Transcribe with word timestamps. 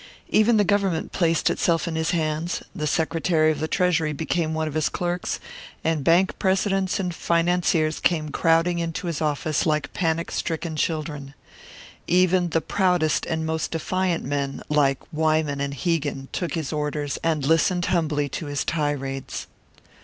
Even 0.29 0.57
the 0.57 0.63
Government 0.63 1.11
placed 1.11 1.51
itself 1.51 1.87
in 1.87 1.95
his 1.95 2.09
hands; 2.09 2.63
the 2.73 2.87
Secretary 2.87 3.51
of 3.51 3.59
the 3.59 3.67
Treasury 3.67 4.13
became 4.13 4.55
one 4.55 4.67
of 4.67 4.73
his 4.73 4.89
clerks, 4.89 5.39
and 5.83 6.03
bank 6.03 6.39
presidents 6.39 6.99
and 6.99 7.13
financiers 7.13 7.99
came 7.99 8.29
crowding 8.29 8.79
into 8.79 9.05
his 9.05 9.21
office 9.21 9.63
like 9.63 9.93
panic 9.93 10.31
stricken 10.31 10.75
children. 10.75 11.35
Even 12.07 12.49
the 12.49 12.61
proudest 12.61 13.27
and 13.27 13.45
most 13.45 13.69
defiant 13.69 14.23
men, 14.23 14.63
like 14.69 14.97
Wyman 15.13 15.61
and 15.61 15.71
Hegan, 15.75 16.29
took 16.31 16.55
his 16.55 16.73
orders 16.73 17.17
and 17.21 17.45
listened 17.45 17.85
humbly 17.85 18.27
to 18.29 18.47
his 18.47 18.65
tirades. 18.65 19.45